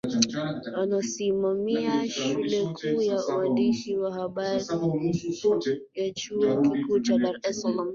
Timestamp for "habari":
4.13-4.65